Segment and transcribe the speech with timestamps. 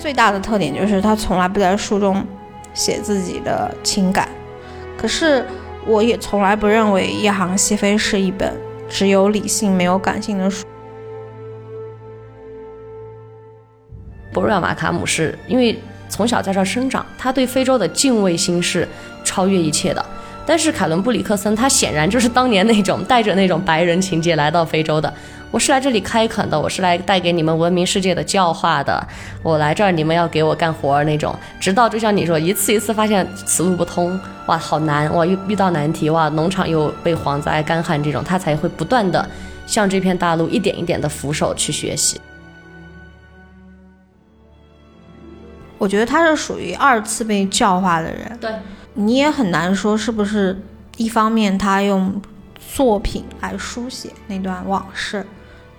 [0.00, 2.24] 最大的特点就是他从来不在书中
[2.72, 4.26] 写自己的情感。
[4.96, 5.44] 可是
[5.86, 8.58] 我也从来不认为《夜航西飞》是一本
[8.88, 10.64] 只有理性没有感性的书。
[14.32, 18.88] 博瑞尔马卡姆是因为从小在这生长，他对非洲的敬畏心是
[19.22, 20.02] 超越一切的。
[20.46, 25.12] 但是凯伦布里克森他显然就是当年那种带着那种白人情节来到非洲的。
[25.50, 29.04] 我是来这里开垦的，我是来带给你们文明世界的教化的。
[29.42, 31.34] 我来这儿，你们要给我干活儿那种。
[31.58, 39.28] 直到就像你说，一次一次发现此路不通，哇，好难，哇，遇遇到难题，哇，农场又被蝗灾、干旱这种，他才会不断的
[39.66, 42.20] 向这片大陆一点一点的俯首去学习。
[45.78, 48.52] 我觉得他是属于二次被教化的人，对，
[48.94, 50.56] 你也很难说是不是
[50.96, 52.22] 一方面他用
[52.72, 55.26] 作品来书写那段往事，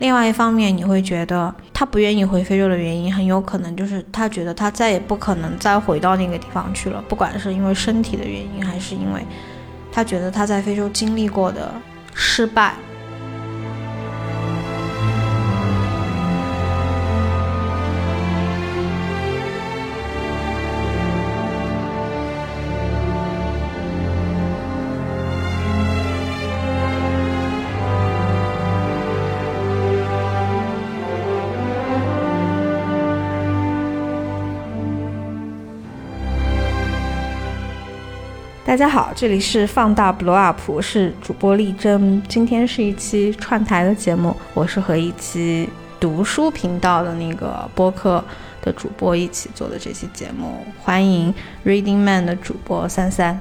[0.02, 9.24] 另外一方面你会觉得他不愿意回非洲的原因，很有可能就是他觉得他再也不可能再回到那个地方去了，不管是因为身体的原因，还是因为
[9.92, 11.72] 他觉得他在非洲经历过的
[12.16, 12.74] 失败。
[38.72, 42.24] 大家好，这里是放大 blow up，我是主播丽珍。
[42.30, 45.68] 今天是一期串台的节目，我是和一期
[46.00, 48.24] 读书频道的那个播客
[48.62, 50.66] 的主播一起做的这期节目。
[50.82, 51.34] 欢迎
[51.66, 53.38] Reading Man 的主播三三。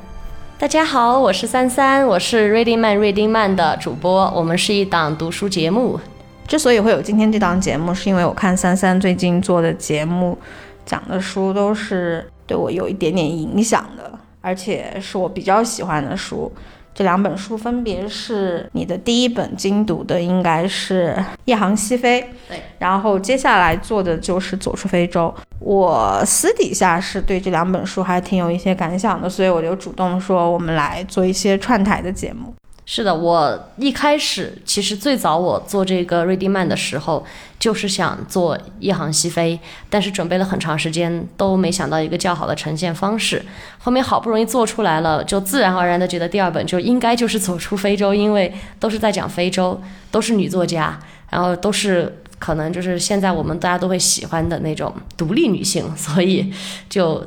[0.58, 4.28] 大家好，我是三三，我是 Reading Man Reading Man 的主播。
[4.34, 6.00] 我们是一档读书节目。
[6.48, 10.36] 之所以会有今天这档节目，是因为我看三三最近做的节目
[10.84, 14.18] 讲的书都是对我有一点点影响的。
[14.40, 16.50] 而且是我比较喜欢的书，
[16.94, 21.14] 这两本书分别是你的第一本精读的，应该是
[21.44, 25.32] 《夜航西飞》，对，然后接下来做的就是《走出非洲》。
[25.58, 32.54] 我私底下是对这两本书还挺有一些感想的，所以我就主动说我们来做一些串台的节目。
[32.92, 37.24] 是的，我一开始其实最早我做这个 Reading Man 的时候，
[37.56, 43.44] 就是想做《夜航西飞》，但是准备了很长时间都没想到一个较好的呈现方式。
[43.78, 49.80] 后面好不容易做出来了，就自然而然的觉得第二本就应该就是走出非洲，因为都是在讲非洲，
[50.10, 50.98] 都是女作家，
[51.30, 56.52] 然后都是可能就是现在我们大家都会喜欢的那种独立女性，所以
[56.88, 57.24] 就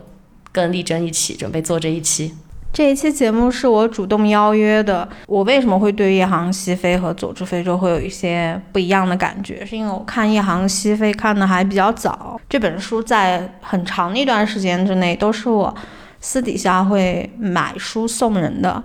[0.51, 2.33] 跟丽珍一起准备做这一期。
[2.73, 5.07] 这一期节目是我主动邀约的。
[5.27, 9.63] 我为什么会对《夜航西飞》和《走出非洲》会有一些不一样的感觉？
[9.63, 15.71] 是因为我看《夜航西飞》看的还比较早，这本书在很长一段时间之内都是我
[16.19, 18.83] 私底下会买书送人的，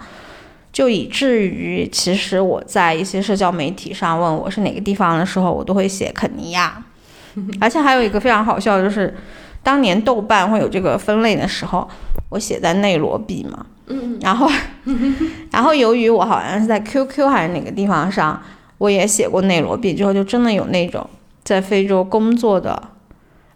[0.70, 6.84] 就以至于其实我在一些社交媒体上问我是哪个地方的时候，我都会写肯尼亚。
[7.58, 9.16] 而且还有一个非常好笑，就是
[9.62, 11.88] 当年豆瓣会有这个分类的时候，
[12.28, 13.64] 我写在内罗毕嘛。
[13.88, 14.48] 嗯，然后，
[15.50, 18.40] 然后由于我好像是在 QQ 还是哪个地方上，
[18.78, 21.08] 我也写过内罗毕，之后就真的有那种
[21.42, 22.80] 在非洲工作的，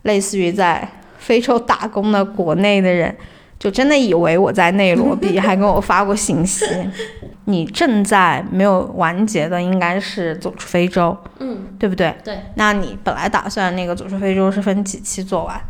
[0.03, 0.89] 类似于在
[1.19, 3.17] 非洲打工的国内的人，
[3.59, 6.65] 就真的以为我在内罗毕，还给我发过信息。
[7.47, 12.15] 你正在没有完结的应该是走出非洲，嗯，对不对？
[12.23, 12.39] 对。
[12.55, 15.61] 那你本来打算那个走出非洲是分几期做完？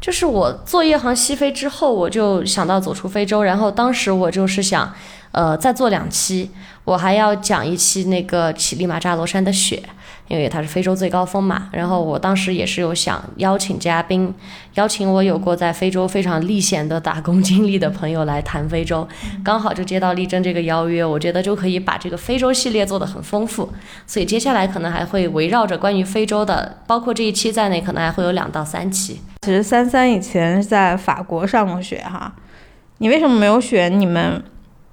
[0.00, 4.92] 就是我做夜航西飞之后，我就想到走出非洲，然后当时我就是想，
[5.32, 6.50] 呃，再做两期，
[6.84, 9.82] 我还要讲一期那个乞力马扎罗山的雪。
[10.28, 14.34] 因为它是非洲最高峰嘛，然后我当时也是有想邀请嘉宾，
[14.74, 19.06] 邀请我有过在非洲非常历险的打工经历的朋友来谈非洲，
[19.44, 23.72] 刚好就接到丽珍这个邀约，我觉得就可以把这个非洲系列做得很丰富，
[24.04, 29.20] 所以接下来可能还会围绕着关于非洲的，包括这一期在内，可能还会有两到三期。
[29.42, 32.34] 其实三三以前是在法国上过学哈，
[32.98, 34.42] 你为什么没有选你们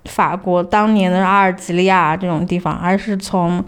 [0.05, 3.63] 法国当年的阿尔及利亚这种地方，而是从？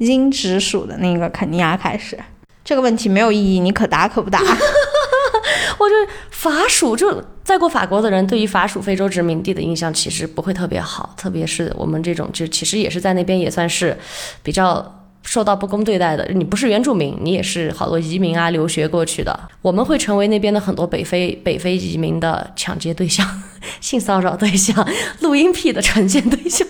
[0.00, 2.18] 英直属的那个肯尼亚开始，
[2.64, 4.38] 这个问题没有意义，你可答可不答。
[5.78, 13.94] 我觉得法属就在过法国的人，对于法属非洲殖民地的印象其实不会特别好，特别是我们这种就其实也是在那边也算是
[14.42, 16.26] 比较受到不公对待的。
[16.34, 23.26] 你不是原住民，你也是好多移民啊留学过去的，我们会成为那边的很多北非北非移民的抢劫对象、
[23.80, 24.86] 性骚扰对象、
[25.20, 26.66] 录音癖的呈现对象、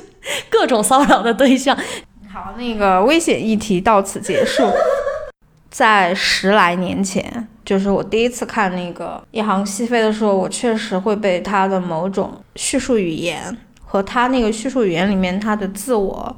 [0.48, 1.76] 各种骚扰的对象。
[2.32, 4.62] 好，那个危险议题到此结束。
[5.70, 16.36] 在十来年前，就是我第一次看那个《一行西飞》的时候，我确实会被他的某种叙述语言和他那个叙述语言里面他的自我。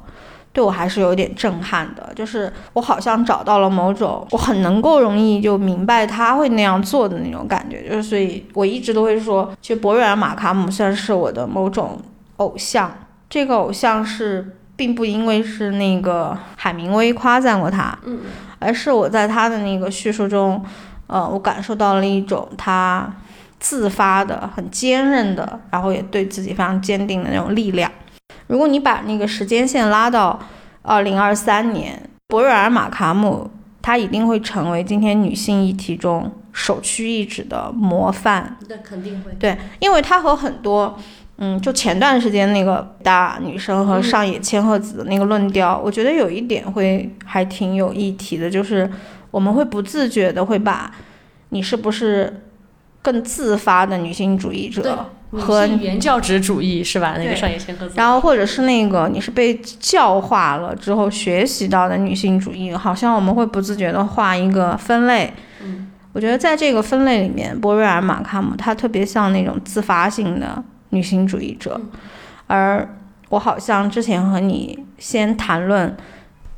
[0.53, 11.99] 对我还是有点震撼的，就是我好像找到了某种我很能够容易就明白他会那样做的那种感觉，就是所以我一直都会说，其实博瑞尔马卡姆算是我的某种
[12.37, 12.91] 偶像。
[13.27, 18.19] 这个偶像是并不因为是那个海明威夸赞过他，嗯，
[18.59, 20.63] 而是我在他的那个叙述中，
[21.07, 23.11] 呃，我感受到了一种他
[23.59, 27.91] 自发的、很坚韧的，然后也对自己非常坚定的那种力量。
[28.53, 30.39] 如果你把那个时间线拉到
[30.83, 33.49] 二零二三年，博瑞尔马卡姆，
[33.81, 38.55] 她一定会成为今天女性议题中首屈一指的模范。
[38.69, 39.31] 那肯定会。
[39.39, 40.95] 对，因为她和很多，
[41.37, 48.87] 嗯，就前段时间那个大女生和上野千鹤子的那个论调，我觉得有一点会还挺有议题的，就是
[49.31, 50.91] 我们会不自觉的会把
[51.49, 52.43] 你是不是
[53.01, 55.09] 更自发的女性主义者。
[55.39, 57.15] 和原教旨主义是吧？
[57.17, 57.93] 那个上野千鹤子。
[57.95, 65.33] 然后或者是那个你是被教化了之后学习到的女性主义，好像我们会不自觉的画一个分类。
[65.63, 71.79] 嗯，我觉得在这个分类里面，波瑞尔马卡姆他特别像那种自发性的女性主义者，
[72.47, 72.87] 而
[73.29, 75.95] 我好像之前和你先谈论。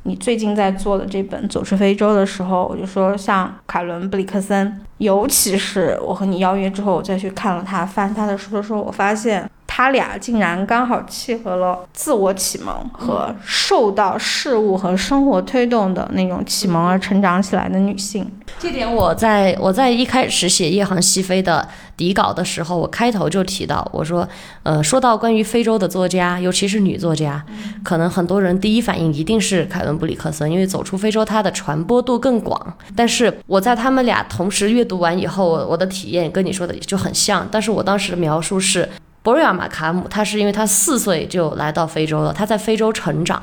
[0.06, 9.50] 你最近在做的这本《走出非洲》的时候，我就说像凯伦·布里克森，尤其是我和你邀约之后，我再去看了他翻他的书的时候，我发现。
[9.76, 18.26] 他俩竟然刚好契合了自我启蒙和受到事物和生活推动的那种启蒙而成长起来的女性。
[18.58, 24.26] 这点我在我在一开始写《夜航西飞》的底稿的时候，我开头就提到，我说，
[24.62, 27.44] 呃，说到关于非洲的作家，尤其是女作家，
[27.84, 32.78] 可能很多人第一反应一定是凯伦布里克森，因为走出非洲，它的传播度更广。
[32.96, 37.46] 但是我在他们俩同时阅读完以后，我的体验跟你说的就很像。
[37.50, 38.88] 但是我当时的描述是。
[39.26, 43.42] 博瑞亚马卡姆，他是因为他四岁就来到非洲了，他在非洲成长。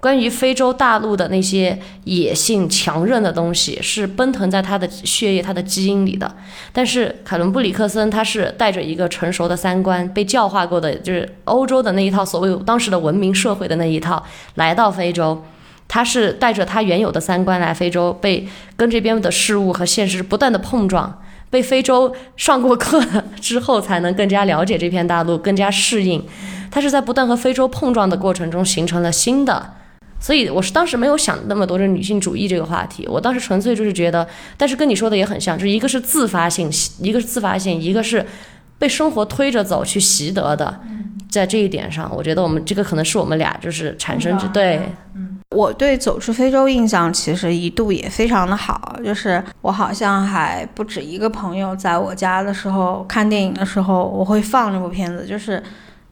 [0.00, 6.34] 关于非洲大陆的那些野性、强韧的东西，是奔腾在他的血液、他的基因里的。
[6.72, 14.20] 但是凯伦布里克森，他是带着一个成熟的三观，被教化过的，就是欧洲的那一套所谓当时的文明社会的那一套，
[14.56, 15.40] 来到非洲，
[15.86, 21.22] 他是带着他原有的三观来非洲，被跟这边的事物和现实不断的碰撞。
[21.50, 23.04] 被非洲上过课
[23.40, 26.24] 之后，才能更加了解这片大陆，更加适应。
[26.70, 29.74] 它是在不断和非洲碰撞的过程中形成了新的。
[30.20, 34.26] 所以我是当时没有想那么多的女性主义这个话题，我当时纯粹就是觉得，
[34.56, 36.70] 但是跟你说的也很像，就是一个是自发性，
[37.00, 38.24] 一个是自发性，一个是
[38.78, 40.80] 被生活推着走去习得的。
[41.30, 44.80] 在这一点上，我觉得我们这个可能是我们俩就是产生对。
[45.60, 55.26] 我对走出非洲印象其实一度也非常的好，就是我好像还不止一个朋友在我家的时候看电影的时候，我会放这部片子。
[55.26, 55.62] 就是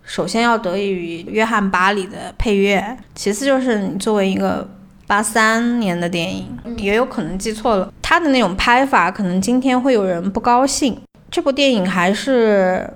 [0.02, 4.68] 首先要得益于约翰巴里的配乐，其次就是你作为一个
[5.06, 11.00] 八三年的电影，也有可能记错了，他的那种拍法可能今天会有人不高兴。
[11.30, 12.86] 这部电影还是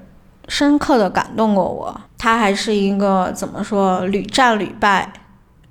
[0.48, 5.10] 深刻的感动过我，它还是一个怎么说屡战屡败。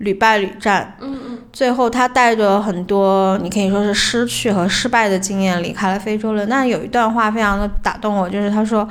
[0.01, 6.45] 屡败屡战，嗯嗯，最后他带着很多你可以说是失去和失败的经验离开了非洲了。
[6.47, 8.87] 那有一段话非常的打动我，就是他说：“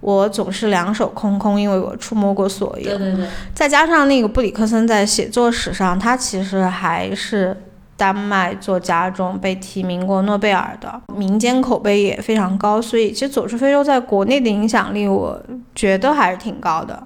[0.00, 3.26] 我总是两手空空，因为我触摸过所有。”对对对。
[3.52, 7.56] 再加上那个布里克森在写作史上，他其实还是
[7.96, 12.80] 丹麦作家中被提名过诺贝尔的，民间口碑也非常高。
[12.80, 15.40] 所以其实走出非洲在国内的影响力，我
[15.74, 17.02] 觉得还是挺高的。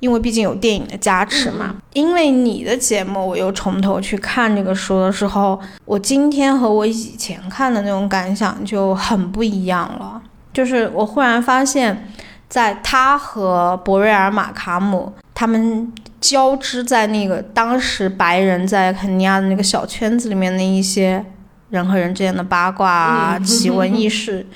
[0.00, 1.74] 因为毕竟有电影的加持嘛。
[1.92, 10.20] 因为你的节目，我又从头去看这个书的时候，我今天和我以前看的那种感想就很不一样了。
[10.52, 12.08] 就是我忽然发现，
[12.48, 21.24] 在他和博瑞尔马卡姆他们交织在那个当时白人在肯尼亚的那个小圈子里面的一些
[21.70, 24.46] 人和人之间的八卦啊、奇闻异事。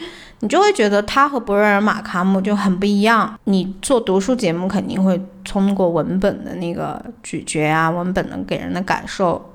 [0.40, 3.38] 你就会觉得他和博瑞尔马卡姆就很不一样。
[3.44, 9.52] 你做读书节目肯定会通过文本的那个咀嚼啊，文本能给人的感受，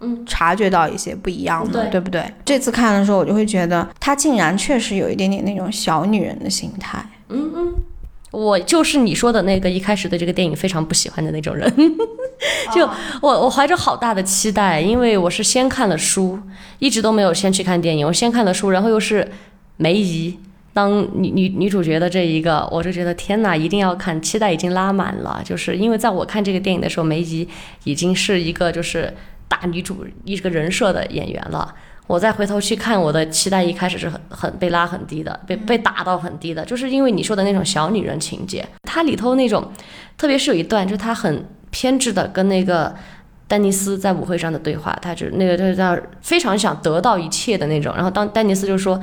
[0.00, 2.24] 嗯，察觉到一些不一样的，对不对？
[2.44, 7.04] 这次看的时候，我就会觉得她竟然确实有一点点那种小女人的心态。
[7.28, 7.74] 嗯嗯，
[8.30, 11.72] 我就是你说的那个一开始对这个电影非常不喜欢的那种人。
[12.74, 12.88] 就
[13.20, 16.38] 我我怀着好大的期待，因为我是先看了书，
[16.78, 18.06] 一直都没有先去看电影。
[18.06, 19.26] 我先看了书，然后又是。
[19.82, 20.38] 梅姨
[20.72, 25.40] 当女女女主角的这一个，我就觉得天哪，一定要看，期待已经拉满了。
[25.44, 27.48] 就是因为在我看这个电影的时候，梅姨
[27.84, 29.12] 已经是一个就是
[29.48, 31.74] 大女主一个人设的演员了。
[32.06, 39.70] 我再回头去看，我的期待一开始是很很被拉很低的，被被打到很低的，就是因为你说的那种小女人情节，它里头那种，
[40.18, 42.92] 特别是有一段，就是她很偏执的跟那个
[43.46, 49.00] 丹尼斯在舞会上的对话，他就那个就是他非常想得到一切的那种，然后当丹尼斯就说，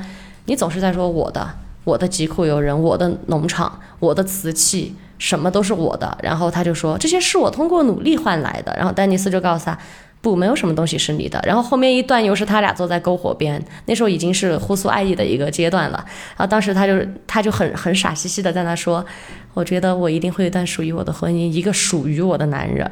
[0.48, 1.48] 你总是在说我的，
[1.84, 4.96] 我的疾苦游人，我的农场，我的瓷器。
[5.18, 9.76] 什么都是我的，然后他就说这些是我通过努力换来的，然后丹尼斯就告诉他。
[10.20, 11.40] 不，没有什么东西是你的。
[11.44, 15.24] 然后后面一段又是他俩坐在篝火边，那时候已经是互诉爱意的。
[15.24, 16.04] 一个阶段了。
[16.36, 16.92] 然后当时他就
[17.26, 18.52] 他就很很傻兮兮的。
[18.52, 19.04] 在那说
[19.54, 21.12] ：“我觉得我一定会有一段属于我的。
[21.12, 22.46] 婚姻，一个属于我的。
[22.46, 22.90] 男人。”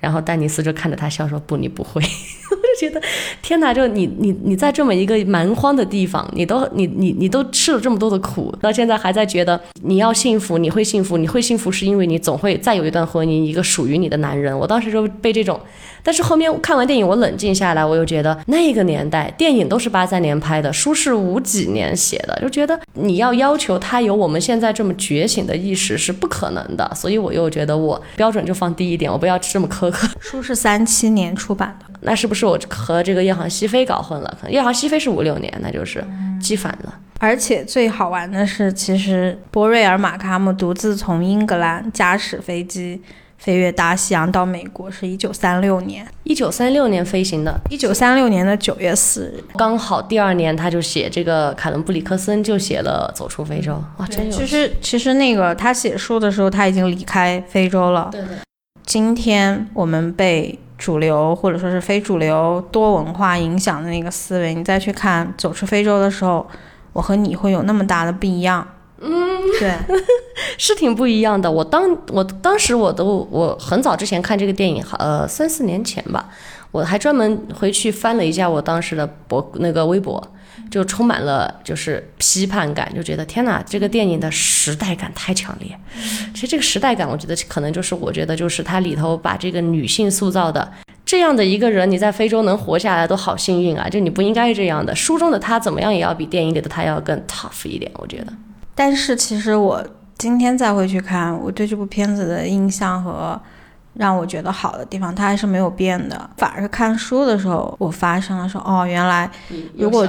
[0.00, 2.02] 然后丹尼斯就看着他笑说：“不，你不会。”
[2.80, 3.00] 觉得
[3.42, 14.58] 天哪，就你你你在这么一个蛮荒的地方，你都你你你都吃了这么多的苦，到现在还在觉得你要幸福，你会幸福，你会幸福是因为你总会再有一段婚姻，一个属于你的男人。
[14.58, 15.60] 我当时就被这种。
[16.04, 30.06] 但是后面看完电影，我冷静下来，我又觉得那个年代电影都是八三年拍的，书是五几年写的，就觉得你要要求他有我们现在这么觉醒的意识是不可能的，所以我又觉得我标准就放低一点，我不要这么苛刻。
[30.20, 34.28] 书是三七年出版的，那是不是我和这个夜航西飞搞混了？
[34.38, 36.04] 可能夜航西飞是五六年，那就是
[36.38, 36.94] 记反了。
[37.20, 43.00] 而且最好玩的是，其实博瑞尔马卡姆独自从英格兰驾驶飞机。
[43.38, 54.32] 飞越大西洋到美国是一九三六年，一九三六年飞行的，一九三六年的九月四日，刚好第二年他就写这个凯伦布里克森就写了《走出非洲》哇，真有。
[54.32, 58.08] 其实其实那个他写书的时候他已经离开非洲了。
[58.10, 58.36] 对对。
[58.86, 66.46] 今天我们被主流或者说是非主流多文化影响的那个思维，你再去看《走出非洲》的时候，
[66.92, 68.66] 我和你会有那么大的不一样。
[69.00, 69.10] 嗯，
[69.58, 69.76] 对，
[70.56, 71.50] 是挺不一样的。
[71.50, 76.30] 我当我当时我都我很早之前看这个电影，呃，三四年前吧，
[76.70, 80.22] 我还专门回去翻了一下我当时的博那个微博，
[80.70, 85.78] 就充满了就是批判感，就觉得天哪，这个电影的时代感太强烈。
[86.32, 90.72] 其实这个时代感，我觉得可能就是我觉得就是它里头把这个女性塑造的
[91.04, 93.88] 这样的一个人，你在非洲能活下来都好幸运啊！
[93.88, 94.94] 就你不应该是这样的。
[94.94, 98.32] 书中的她怎么样也要比电影里的她要更 tough 一点，我觉得。
[98.74, 99.84] 但是其实我
[100.18, 103.40] 今天再回去看，我对这部片子的印象和
[103.94, 106.30] 让我觉得好的地方，它还是没有变的。
[106.36, 109.30] 反而是看书的时候，我发生了说，哦，原来
[109.76, 110.06] 如果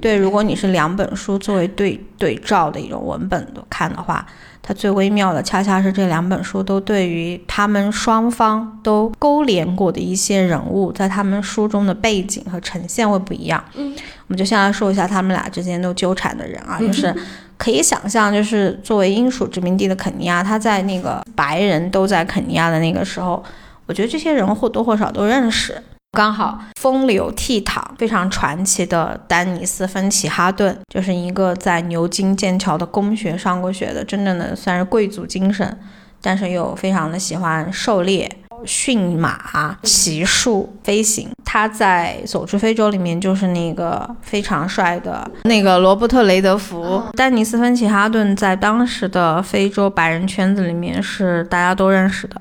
[0.00, 4.26] 对，如果你是两本书作为对对照的一种文本的看的话，
[4.62, 13.62] 它最微妙的恰恰是这两本书都对于他们双方都勾连过的一些人物，在他们书中的背景和呈现会不一样。
[13.74, 17.14] 嗯，我们就先来说一下他们俩之间都纠缠的人啊，就是。
[17.58, 23.40] 可以想象，就是作为英属殖民地的肯尼亚，他在那个白人都在肯尼亚的那个时候，
[23.86, 25.80] 我觉得这些人或多或少都认识。
[26.14, 35.80] 刚好风流倜傥、非常传奇的丹尼斯·芬奇哈顿，就是一个在牛津、剑桥的公学上过学的，真正的算是贵族精神，
[36.20, 38.30] 但是又非常的喜欢狩猎。
[38.64, 47.02] 驯马、骑术、飞行，他在《走出非洲》里面就是那个非常帅的那个罗伯特·雷德福。
[47.16, 52.40] 丹尼斯·芬奇哈顿在当时的非洲白人圈子里面是大家都认识的。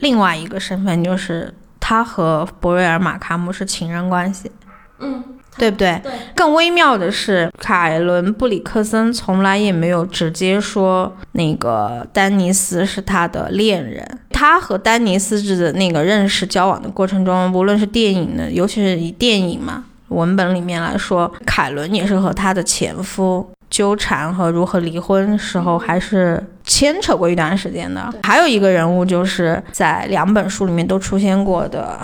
[0.00, 1.54] 另外一个身份就是
[1.92, 4.50] 他和博瑞尔·马卡姆是情人关系。
[4.98, 5.22] 嗯。
[5.58, 6.00] 对不对？
[6.02, 6.10] 对。
[6.34, 14.02] 更微妙的是，凯伦布里克森从来也没有直接说那个丹尼斯是他的恋人。
[14.30, 28.12] 他和丹尼斯的那个认识交往的过程中，无论是电影的，尤其是以电影嘛文本里面来说，凯伦也是和他的前夫纠缠和如何离婚时候，还是牵扯过一段时间的。
[28.22, 31.98] 还有一个人物就是在两本书里面都出现过的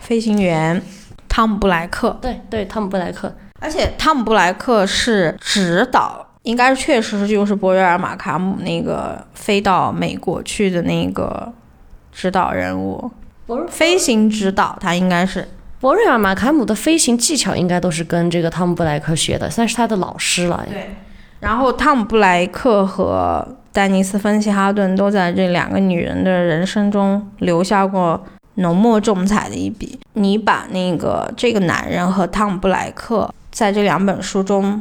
[0.00, 0.80] 飞行员。
[1.28, 11.52] 汤姆布莱克，对对，汤姆布莱克，而且汤姆布莱克是指导，应该是确实就是博瑞尔马卡姆那个飞到美国去的那个
[12.12, 13.10] 指导人物，
[13.68, 15.48] 飞行指导，他应该是
[15.84, 20.64] 博瑞尔马卡姆的飞行技巧应该都是跟这个汤姆布莱克学的，算是他的老师了。
[20.66, 20.96] 对，
[21.40, 28.18] 然后汤姆布莱克和丹尼斯芬奇哈顿都在这两个女人的人生中留下过。
[28.54, 34.80] 浓墨重彩的一笔，你把那个这个男人和汤姆布莱克在这两本书中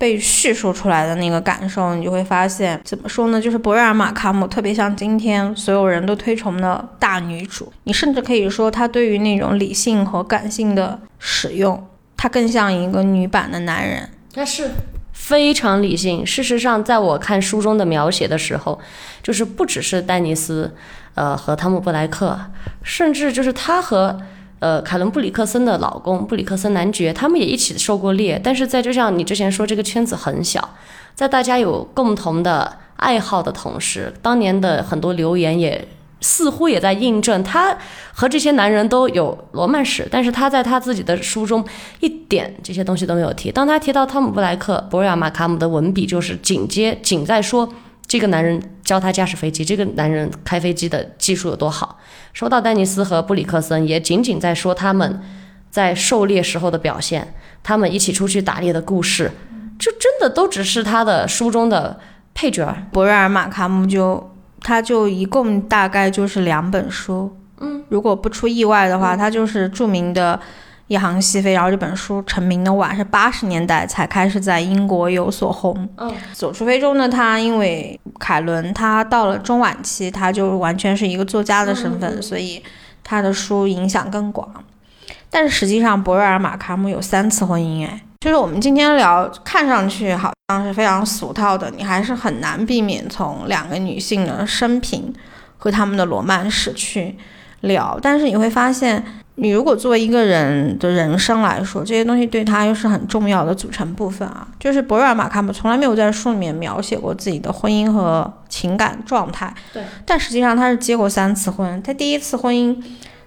[0.00, 3.38] 被叙述出来的那个感受，你就会发现，怎么说呢？
[3.38, 14.08] 就是博瑞尔马卡姆特别像今天所有人都推崇的大女主，你甚至可以说，她对于那种理性和感性的使用，她更像一个女版的男人。
[14.32, 14.70] 但是
[15.12, 16.24] 非常理性。
[16.24, 18.80] 事实上，在我看书中的描写的时候，
[19.22, 20.74] 就是不只是丹尼斯。
[21.16, 22.38] 呃，和汤姆布莱克，
[22.84, 24.16] 甚至就是他和
[24.60, 30.76] 呃，凯伦布里克森的老公布里克森男爵，他们也一起受过猎，但是在就像你之前说，这个圈子很小，
[31.14, 35.88] 在大家有共同的爱好的同时，当年的很多留言也
[36.20, 37.76] 似乎也在印证，他
[38.12, 41.64] 和这些男人都有罗曼史，但是他在他自己的书中
[42.00, 43.50] 一点这些东西都没有提。
[43.50, 47.66] 当他提到汤姆布莱克、博瑞尔马卡姆的文笔，就是紧接紧在说。
[48.06, 51.96] 这个男人教他驾驶飞机，这个男人开飞机的技术有多好？
[52.32, 55.22] 说到丹尼斯和布里克森，也仅仅在说他们
[55.70, 57.32] 在狩猎时候的表现，
[57.62, 59.30] 他们一起出去打猎的故事，
[59.78, 62.00] 就真的都只是他的书中的
[62.34, 62.76] 配角。
[62.90, 64.28] 博瑞尔马卡姆就
[64.60, 70.40] 他就一共大概就是两本书，嗯，如果不出意外的话，他就是著名的。
[70.90, 75.88] 一行西飞，然后这本书成名的晚，是八十年代才开始在英国有所红。
[75.96, 82.60] 嗯，走出非洲呢，他因为凯伦他到了中晚期，他就完全是一个作家的身份，所以
[83.04, 84.52] 他的书影响更广。
[85.30, 95.14] 但是实际上，博瑞尔马卡姆有三次婚姻，哎，就是我们今天聊，看上去好像是非常俗套的，你还是很难避免从两个女性的生平
[95.56, 97.16] 和他们的罗曼史去
[97.60, 99.04] 聊，但是你会发现。
[99.40, 104.46] 你如果作为一个人的人生来说，这些东西对他又是很重要的组成部分啊。
[104.58, 109.52] 就是博瑞尔马卡姆从来没有在书里面描写过自己的婚姻和情感状态。
[109.72, 109.82] 对。
[110.04, 111.82] 但实际上他是结过三次婚。
[111.82, 112.76] 他第一次婚姻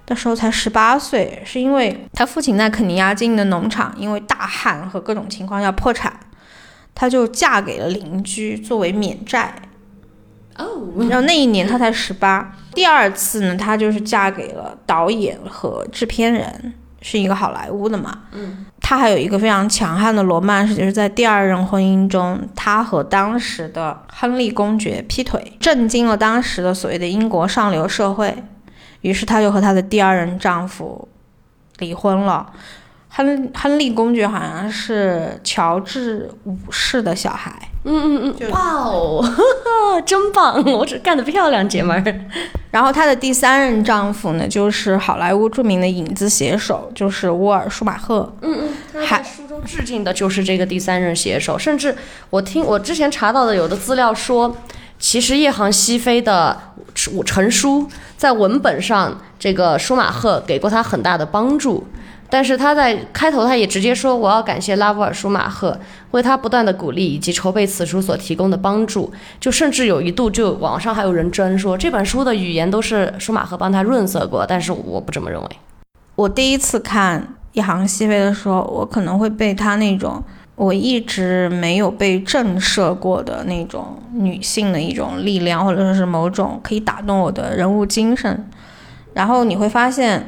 [0.05, 6.13] 的时候才十八岁，是因为他父亲在肯尼亚经营的农场因为大旱和各种情况要破产，
[6.93, 9.55] 他就嫁给了邻居作为免债。
[10.57, 11.07] 哦。
[11.09, 12.55] 然后那一年她才十八。
[12.73, 18.19] 第二次呢，她就是嫁给了导演和制片人，是一个好莱坞的嘛。
[18.31, 28.35] 嗯，她还有一个非常强悍的罗曼史，就是在第二任婚姻中，她和当时的亨利公爵劈腿，震惊了当时的所谓的英国上流社会。
[29.01, 31.07] 于是她就和她的第二任丈夫
[31.77, 32.51] 离婚了。
[33.09, 37.69] 亨亨利公爵好像是乔治五世的小孩。
[37.85, 39.23] 嗯嗯嗯，哇哦，
[40.05, 40.63] 真棒！
[40.65, 42.15] 我只干得漂亮，姐们儿。
[42.71, 48.33] 然后她的第三任丈夫呢，就是好莱坞著名的影子写手，就是沃尔舒马赫。
[48.41, 51.59] 嗯嗯，他在书中致敬的就是这个第三任写手。
[51.59, 51.95] 甚至
[52.29, 54.55] 我听我之前查到的有的资料说，
[54.97, 56.57] 其实夜航西飞的
[57.25, 61.85] 成书在文本上，这个舒马赫给过他很大的帮助。
[62.33, 74.43] 但是他在开头，他也直接说：“我要感谢拉波尔舒马赫为他不断的鼓励以及筹备此书所提供的帮助。”就甚至有一度，就网上还有人争说这本书的语言都是舒马赫帮他润色过。
[74.47, 75.47] 但是我不这么认为。
[76.15, 80.23] 我第一次看《一行西飞》的时候，我可能会被他那种
[80.55, 88.49] 我一直没有被震慑过的那种女性的一种力量，或者说是某种可以打动我的人物精神。
[89.13, 90.27] 然后你会发现。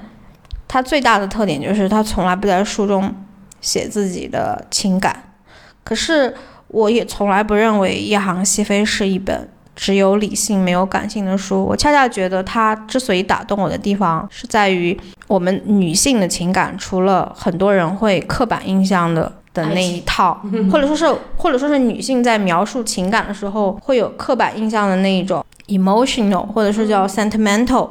[0.68, 3.14] 他最大的特点就是他从来不在书中
[3.62, 5.34] 写自己的情感，
[5.84, 6.34] 可是
[6.68, 11.64] 我也从来不认为《夜航西飞》是一本只有理性没有感性的书。
[11.64, 14.98] 我恰恰觉得它之所以打动我的地方，是在于
[15.28, 21.06] 我们女性的情感，除了很多人会刻板印象的的那一套， 或者说是
[21.38, 27.90] 或者说是女性在描述情感的时候会有刻板印象的那一种 emotional，或者是叫 sentimental。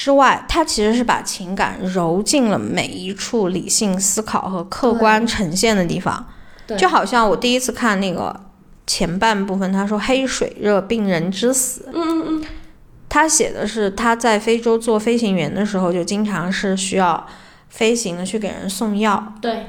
[0.00, 6.26] 之外，他其实是把情感揉进了每一处理性思考和客观呈现的地方，
[6.78, 8.34] 就好像我第一次看那个
[8.86, 12.44] 前半部分，他说黑水热病人之死，嗯嗯嗯，
[13.10, 17.26] 他写的是他在非洲做飞行员的时候，就经常是需要
[17.68, 19.66] 飞行的去给人送药，对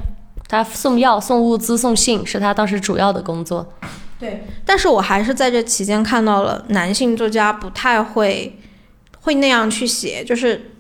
[0.48, 3.74] 他送药、送物资、送信是他当时主要的工作，
[4.18, 8.58] 对，但是我还是在这期间看到了男性作家不太会。
[9.22, 10.72] 会那样去写，就是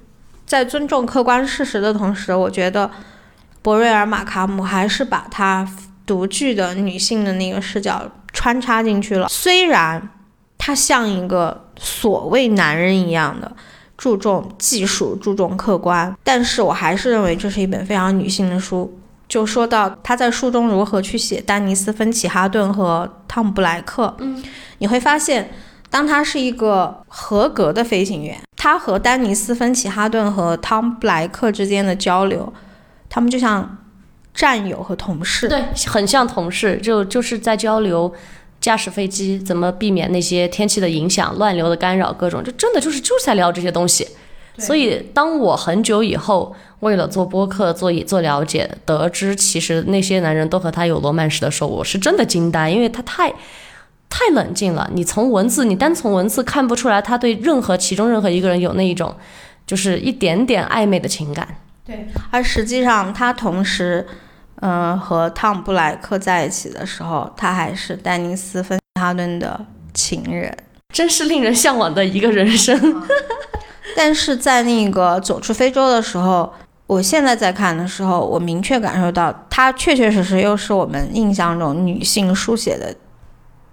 [0.45, 2.89] 在尊重客观事实的同时，我觉得
[3.61, 5.67] 博瑞尔马卡姆还是把他
[6.05, 9.27] 独具的女性的那个视角穿插进去了。
[9.29, 10.09] 虽然
[10.57, 13.51] 他像一个所谓男人一样的
[13.95, 18.99] 注重技术、注重客观，但是我还是认为这是一本非常女性的书。
[19.29, 24.43] 就说到他在书中如何去写丹尼斯·芬奇哈顿和汤姆·布莱克，嗯，
[24.79, 25.51] 你会发现。
[25.91, 32.51] 当他是一个合格的飞行员，他和丹尼斯·芬奇哈顿和汤布莱克之间的交流，
[33.09, 33.77] 他们就像
[34.33, 38.11] 战友和同事，对，很像同事，就就是在交流
[38.61, 44.07] 驾驶飞机怎么避免那些天气的影响、乱流的干扰，各种，就真的就是就是在聊这些东西。
[44.57, 53.33] 所以，当我很久以后为了做播客、做做了解，得知其实那些男人都和他有罗曼史的时候，我是真的惊呆，因为他太。
[54.11, 59.15] 太冷静了，你从文字，你单从文字看不出来他对任何其中任何一个人有那一种，
[59.65, 61.47] 就是一点点暧昧的情感。
[61.83, 64.05] 对，而实际上他同时，
[64.57, 70.55] 嗯、和汤姆布莱克在一起的时候，他还是丹尼斯芬哈顿的情人。
[70.93, 73.01] 真是令人向往的一个人生。
[73.95, 76.53] 但是在那个走出非洲的时候，
[76.85, 82.93] 我现在在看的时候，我明确感受到，他确确实实又是我们印象中女性书写的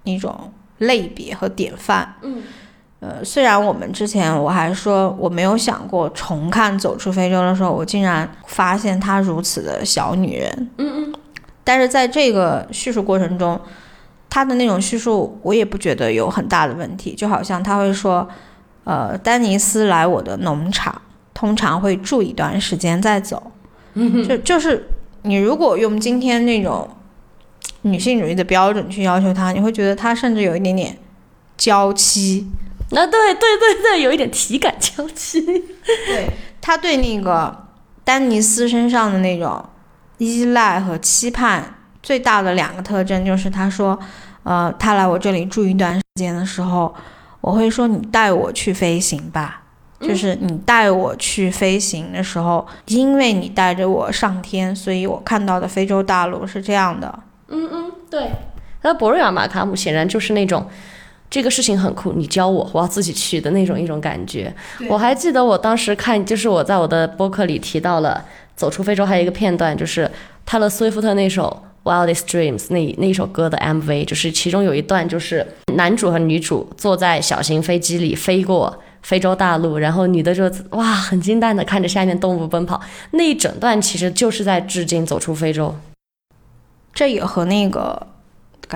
[0.03, 2.15] 一种类别和典范。
[2.21, 2.43] 嗯，
[2.99, 10.69] 呃，虽然我们之前我还说我没有想过重看《走出非洲》的时候，我竟然发现她如此的小女人。
[10.77, 11.13] 嗯嗯，
[11.63, 13.59] 但是在这个叙述过程中，
[14.29, 18.27] 她的那种叙述我也不觉得有很大的问题，就好像他会说，
[18.83, 21.01] 呃，丹尼斯来我的农场，
[21.33, 23.51] 通常会住一段时间再走。
[23.93, 24.87] 嗯 就就是
[25.23, 26.87] 你如果用今天那种
[27.81, 30.97] 女性主义的标准去要求他，你会觉得他甚至有一点点
[31.57, 32.47] 娇妻。
[32.91, 35.41] 啊，对对对对，有一点体感娇妻。
[36.07, 37.67] 对他对那个
[38.03, 39.63] 丹尼斯身上的那种
[40.17, 41.63] 依赖和期盼，
[42.01, 43.97] 最大的两个特征就是他说，
[44.43, 46.93] 呃，他来我这里住一段时间的时候，
[47.41, 49.63] 我会说你带我去飞行吧。
[50.01, 57.19] 就是你带我去飞行的时候，因为你带着我上天，所以我看到的非洲大陆是这样的。
[57.49, 58.31] 嗯嗯，对。
[58.81, 60.65] 那博瑞尔马卡姆显然就是那种。
[61.31, 64.51] 这个事情很酷，你教我，我要自己去的那种一种感觉。
[64.89, 70.09] 我还记得我当时看，就是我在我的播客里提到了《走出非洲》，还有一个片段，就是
[70.43, 82.81] 泰勒·斯威夫特那首《Wildest Dreams》那那一首歌的 MV，就是其中有一段，就是男主和女主坐在小型飞机里飞过非洲大陆，然后女的就哇很惊叹的看着下面动物奔跑，
[83.11, 85.67] 那一整段其实就是在致敬《走出非洲》。
[86.99, 88.07] 这也和那个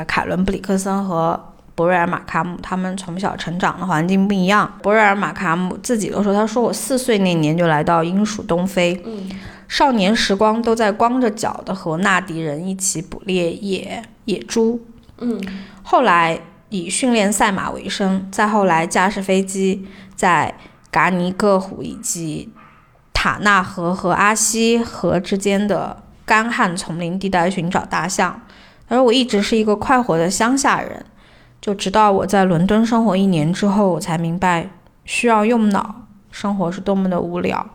[0.07, 1.37] 凯伦·布里克森和
[1.75, 4.79] 博瑞尔·马卡姆他们从小成长的环境不一样。
[4.81, 9.29] 博瑞尔·马卡姆自己都说：“他说我四岁那年就来到英属东非，嗯
[9.67, 14.79] 少年时光都在光着脚的和纳迪人一起捕猎野野猪。
[15.17, 15.41] 嗯
[15.83, 20.57] 后来以训练赛马为生，再后来驾驶飞机在
[20.89, 22.53] 嘎尼各湖以及
[23.11, 28.41] 塔纳河和阿西河之间的干旱丛林地带寻找大象。
[28.87, 31.05] 他说我一直是一个快活的乡下人。”
[31.63, 34.69] 就直到我在伦敦生活一年之后，我才明白
[35.05, 35.95] 需要用脑，
[36.29, 37.65] 生活是多么的无聊。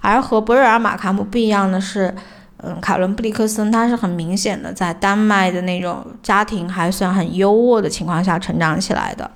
[0.00, 2.14] 而和博瑞尔·马卡姆不一样的是，
[2.58, 9.28] 嗯，卡伦·布里克森他是很明显的在丹麦的那种家庭还算很优渥的情况下成长起来的，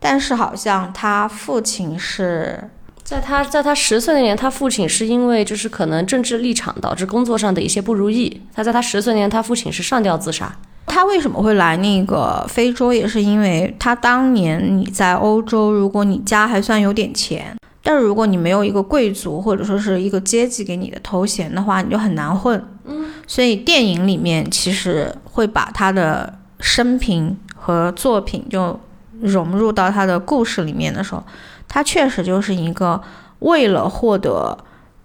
[0.00, 2.68] 但是好像他父亲是
[3.06, 8.42] 在他在他十岁那年，他父亲是因为就是可能政治立场导致工作上的一些不如意。
[8.52, 10.52] 他在他十岁那年，他父亲是上吊自杀。
[10.86, 22.60] 他为什么会来那个非洲，也是因为他当年你在欧洲，如果你家还算有点钱，但是如果你没有一个贵族或者说是一个阶级给你的头衔的话，你就很难混。
[22.86, 28.80] 嗯，所以电影里面其实会把他的生平和作品就
[29.20, 31.22] 融入到他的故事里面的时候，
[31.68, 33.02] 他确实就是一个
[33.40, 34.56] 为了获得。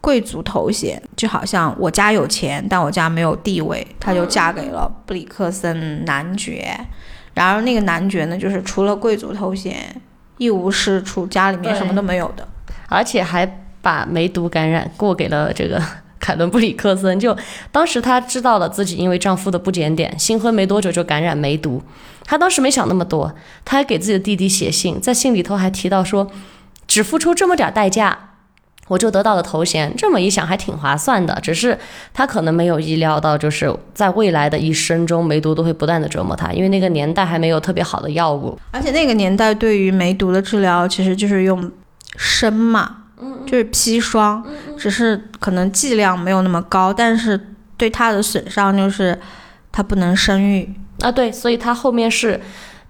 [0.04, 6.76] 贵族头衔就好像我家有钱，但我家没有地位，她就嫁给了布里克森男爵。
[7.36, 9.96] 然而那个男爵呢，就是除了贵族头衔
[10.40, 12.48] 一无是处，家里面什么都没有的，
[12.90, 13.46] 而且还
[13.80, 15.80] 把梅毒感染过给了这个
[16.22, 17.20] 凯伦布里克森。
[17.20, 17.36] 就
[17.72, 21.84] 当时她知道了自己因为丈夫的不检点，新婚没多久就感染梅毒，
[22.24, 23.34] 她当时没想那么多，
[23.66, 26.32] 她还给自己的弟弟写信，在信里头还提到说，
[26.88, 28.30] 只付出这么点代价。
[28.88, 31.40] 我就得到了头衔，这么一想还挺划算的。
[31.42, 31.78] 只是
[32.14, 41.72] 她可能没有意料到，就是在未来的一生中，梅毒都会不断的折磨她，因为那个年代还没有特别好的药物，而且那个年代对于梅毒的治疗其实就是用
[42.18, 43.01] 砷嘛，
[43.46, 44.44] 就是砒霜，
[44.78, 47.40] 只是可能剂量没有那么高，但是
[47.78, 49.20] 对他的损伤就是
[49.72, 52.40] 他不能生育啊，对，所以他后面是，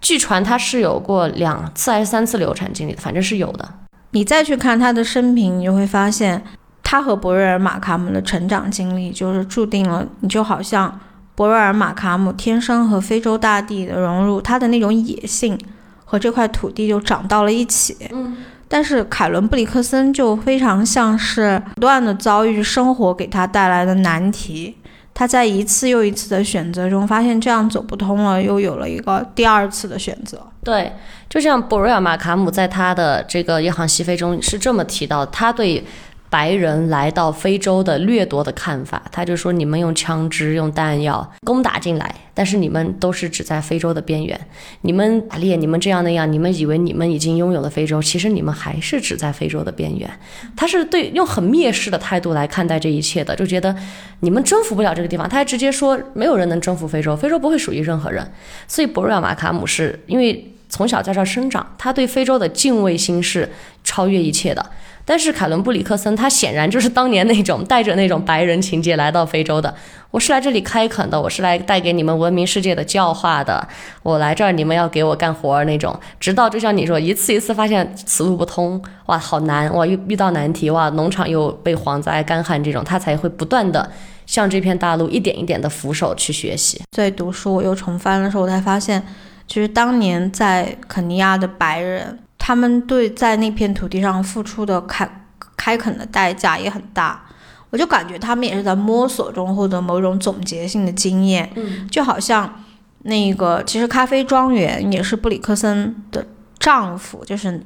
[0.02, 3.68] 据传他是有过两次还是三次流产经历的，反正是有的。
[4.12, 6.44] 你再去看他的生平，你就会发现，
[6.84, 11.00] 他和博瑞尔·马卡姆的成长经历就是注定了，你就好像
[11.36, 15.58] 博瑞尔·马卡姆天生和非洲大地的融入，他的那种野性
[16.04, 17.96] 和这块土地就长到了一起。
[18.12, 18.36] 嗯，
[18.74, 24.78] 但是凯伦·布里克森就非常像是不断的遭遇生活给他带来的难题，
[25.14, 30.42] 他在一次又一次的选择中发现这样走不通了，又有了一个第二次的选择。
[30.64, 30.90] 对，
[31.28, 35.84] 就像博瑞尔·马卡姆在他的这个《夜航西飞》中是这么提到，他对
[36.32, 39.04] 白人来到非洲的掠夺的看法。
[39.12, 44.40] 他就说：“你们用枪支、用弹药攻打进来，但是你们都是只在非洲的边缘。
[44.84, 50.10] 你们打猎，你们这样那样，你们以为你们已经拥有了非洲，其实你们还是只在非洲的边缘。”
[50.56, 53.76] 他是对用很蔑视的态度来看待这一切的，就觉得
[54.22, 55.28] 你们征服不了这个地方。
[55.28, 58.26] 他还直接说：“没有人能征服非洲，非洲不会属于任何人。”
[58.70, 60.48] 所以博瑞尔马卡姆是因为。
[60.74, 63.52] 从小在这儿生长，他对非洲的敬畏心是
[63.84, 64.66] 超越一切的。
[65.12, 69.76] 但是凯伦布里克森，他显然就是当年那种带着那种白人情节来到非洲的。
[70.10, 73.68] 我是来这里开垦的，我是来带给你们文明世界的教化的。
[74.04, 75.94] 我来这儿，你们要给我干活儿那种。
[76.18, 83.92] 直到就像你说，一次一次发现此路不通，哇，好难，哇，遇遇到难题，哇，农场又被蝗灾、干旱这种，他才会不断的
[84.26, 86.82] 向这片大陆一点一点的俯首去学习。
[86.92, 89.04] 在读书，我又重翻的时候，我才发现。
[89.48, 95.08] 其实当年在肯尼亚的白人，他们对在那片土地上付出的开
[95.56, 97.24] 开垦的代价也很大。
[97.70, 101.48] 我就感觉他们也是在摸索中获得某种总结性的经验。
[101.56, 102.64] 嗯，就好像
[103.04, 106.26] 那个，其实咖啡庄园也是布里克森的
[106.58, 107.64] 丈夫，就是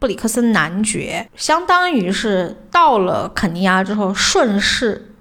[0.00, 5.14] 布里克森男爵，相当于是到了肯尼亚之后顺势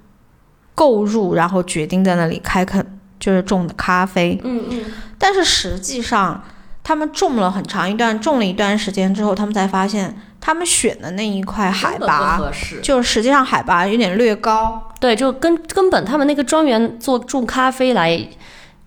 [0.74, 2.86] 购入，然后决定在那里开垦。
[3.18, 4.84] 就是种的咖啡，嗯嗯，
[5.18, 6.44] 但是实际上，
[6.86, 12.40] 他们种了很长一段，种了一段时间之后，他们才发现，他们选的那一块海拔，
[12.84, 18.26] 就实际上海拔有点略高，对，就根根本他们那个庄园做种咖啡来。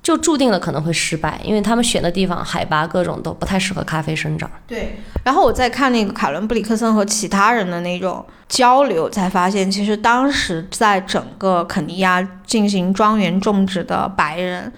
[0.00, 4.48] 就注定了可能会失败，因为他们选的地方海拔各种都不太适合咖啡生长。
[4.66, 14.72] 对，然后我再看那个卡伦布里克森和其他人的那种交流，才发现其实当时在整个肯尼亚进行庄园种植的白人，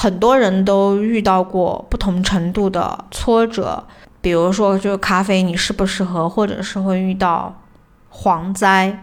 [0.00, 3.82] 很多人都遇到过不同程度的挫折，
[4.20, 7.60] 比如说就咖啡你适不适合，或者是会遇到
[8.12, 9.02] 蝗灾，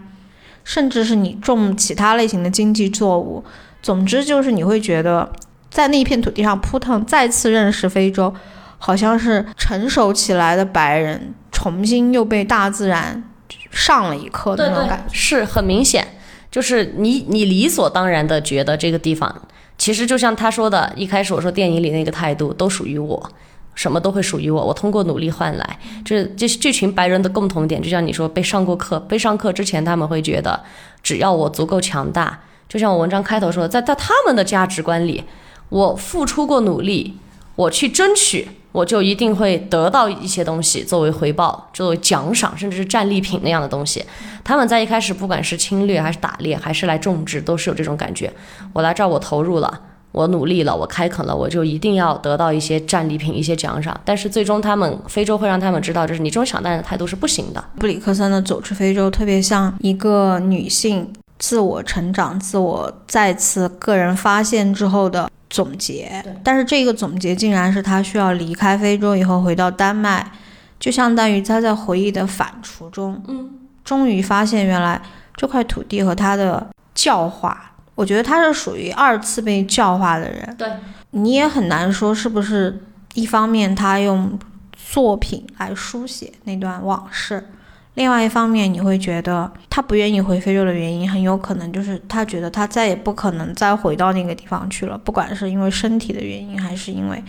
[0.64, 3.44] 甚至是你种其他类型的经济作物，
[3.82, 5.30] 总之就是你会觉得。
[5.68, 8.32] 在那一片土地上扑腾，再次认识非洲，
[8.78, 13.22] 好像是成熟起来的白人重新又被大自然
[13.70, 16.06] 上了一课的那种感觉，是很明显。
[16.50, 19.42] 就是你你理所当然的觉得这个地方，
[19.78, 23.30] 其实就像他说的，一开始我说电影里那个态度都属于我，
[23.74, 25.78] 什么都会属于我，我通过努力换来。
[26.04, 30.60] 这这这群白人的共同点，就像你说被上过课，被上课之前他们会觉得，
[31.02, 35.24] 只要我足够强大，就像我文章开头说，在在他们的价值观里。
[35.68, 37.16] 我付出过努力，
[37.56, 44.04] 我去争取，我就一定会得到一些东西作为回报，作为奖赏，甚至是战利品那样的东西。
[44.44, 48.30] 他们在一开始，不管是侵略还是打猎，还是来种植，都是有这种感觉。
[48.74, 49.80] 我来这儿，我投入了，
[50.12, 53.98] 我努力了，我开垦了，我就一定要得到一些战利品、一些奖赏。
[54.04, 57.64] 但是最终，他们非洲会让他们知道，就是你这种想当然的态度是不行的。
[57.78, 65.30] 布里克森的《走出非洲》特别像一个女性自我成长、自我再次个人发现之后的。
[65.48, 70.32] 总结，但是这个总结竟然是他需要离开非洲以后回到丹麦，
[70.80, 73.50] 就相当于他在回忆的反刍中，嗯，
[73.84, 75.00] 终于发现原来
[75.36, 80.54] 这块土地和他的教化，我觉得他是属于二次被教化的人。
[80.58, 80.68] 对，
[81.10, 82.82] 你也很难说是不是
[83.14, 84.38] 一方面他用
[84.72, 87.48] 作品来书写那段往事。
[87.96, 97.24] 另外一方面，你会觉得他不愿意回非洲的原因，很有可能就是他觉得他再也不可能再回到那个地方去了，不管是因为身体的原因，还是因为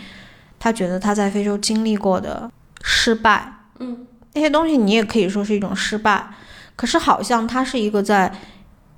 [0.60, 2.50] 他觉得他在非洲经历过的
[2.82, 6.28] 失败，嗯，那些东西你也可以说是一种失败，
[6.76, 8.30] 可是好像他是一个在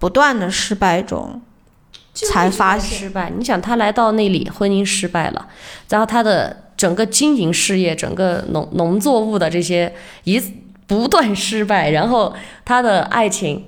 [0.01, 1.41] 不断的失败中
[2.13, 3.31] 才发现失败。
[3.31, 5.47] 你想，他来到那里，婚姻失败了，
[5.89, 10.43] 然后他的整个经营事业，整个农农作物的这些一。
[10.91, 13.65] 不断失败，然后他的爱情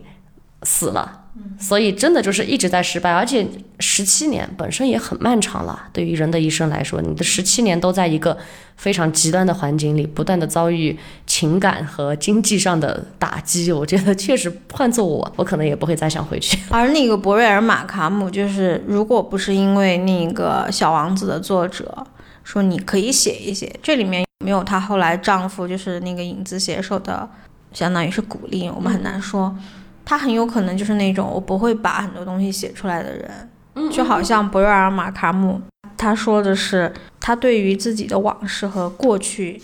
[0.65, 3.47] 死了，所以真的就是一直在失败，而且
[3.79, 5.85] 十七年本身也很漫长了。
[5.93, 8.37] 对于人的一生来说，你的十七年都在一个
[8.77, 16.59] 非常极端的环境里，不断的遭遇情感和经济上的打击，我觉得确实换做我，我可能也不会再想回去。
[16.75, 22.05] 而那个博瑞尔马卡姆，就是如果不是因为那个小王子的作者
[22.43, 24.25] 说你可以写一写，这里面。
[24.43, 27.29] 没有她后来丈夫就是那个影子写手的，
[27.73, 29.55] 相当于是鼓励，我们很难说，
[30.05, 35.61] 她很有可能就是那种我不会把很多东西写出来的人，就好像博瑞尔马卡姆，
[35.97, 39.63] 他说的是他对于自己的往事和过去，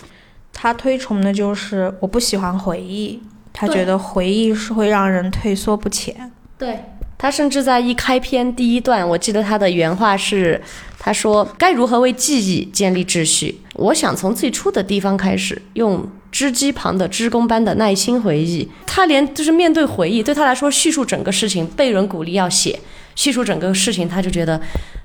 [0.53, 6.31] 他推崇的就是我不喜欢回忆，他觉得回忆是会让人退缩不前。
[6.57, 6.85] 对
[7.17, 10.62] 他甚至在一开篇第一段，我记得他的原话是。
[11.01, 13.61] 他说：“该如何为记忆建立秩序？
[13.79, 18.69] 我想从最初的地方开始，用织机旁的织工般的耐心回忆。
[18.87, 22.79] 他连就是面对回忆，对他来说叙述整个事情，被人鼓励要写，
[23.14, 24.61] 叙述整个事情，他就觉得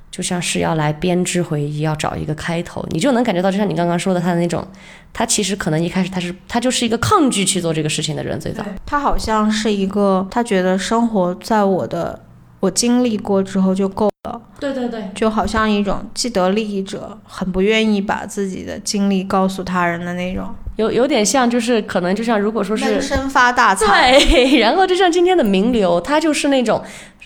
[0.09, 4.67] 就像是要来编织回忆，要找一个开头，你就能感觉到，就像你刚刚说的，他的那种，
[5.13, 8.65] 他其实可能一开始他是他就是一个抗拒去做这个事情的人，最早。
[8.85, 12.19] 他好像是一个，他觉得生活在我的
[12.63, 20.47] 我经历过之后就够了，对对对，就好像一种既得利益者，很不愿意把自己的经历告诉他人的那种。
[20.77, 26.81] 有有点像，就是可能就像如果说是闷声发大财，对， 然后就像今天的名流，他就是那种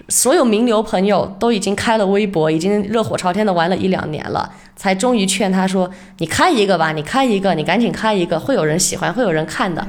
[0.10, 9.88] 所有名流朋友都已经开了微博，已经热火朝天的玩了一两年了，才终于劝他说：“你开一个吧，你开一个，你赶紧开一个，会有人喜欢，会有人看的。”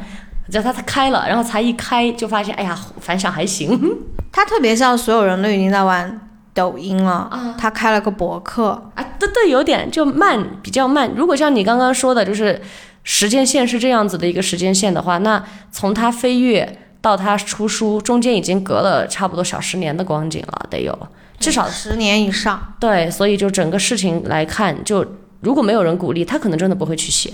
[0.50, 3.78] 叫他他开了，然后才一开就发现，哎呀，反响还行。
[4.32, 11.10] 他特别像所有人都已经在玩抖音了，他开了个博客啊，对对，有点就慢，比较慢。
[11.16, 12.60] 如果像你刚刚说的，就是
[13.04, 20.96] 时间线是这样子的一个时间线的话，那从他飞跃到他出书，中间已经隔了差不多小十年的光景了，得有
[21.38, 22.74] 至少十年以上。
[22.80, 25.04] 对，所以就整个事情来看，就
[25.40, 27.32] 如果没有人鼓励，他可能真的不会去写。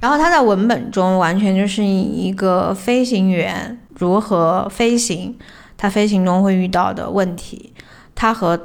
[0.00, 5.36] 然后他在文本中完全就是以一个飞行员如何飞行，
[5.76, 7.72] 他飞行中会遇到的问题，
[8.14, 8.58] 他和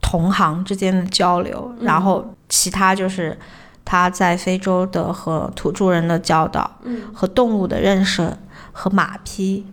[0.00, 3.36] 同行之间的交流，然后其他就是
[3.84, 6.78] 他在非洲的和土著人的教导，
[7.12, 8.32] 和动物的认识，
[8.72, 9.66] 和马匹，